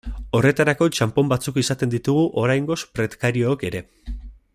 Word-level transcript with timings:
Horretarako 0.37 0.87
txanpon 0.99 1.29
batzuk 1.33 1.59
izaten 1.63 1.93
ditugu 1.93 2.23
oraingoz 2.45 2.79
prekariook 3.01 3.67
ere. 3.71 3.83